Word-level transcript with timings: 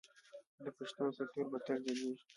د 0.63 0.65
پښتنو 0.77 1.09
کلتور 1.17 1.45
به 1.51 1.59
تل 1.65 1.77
ځلیږي. 1.85 2.25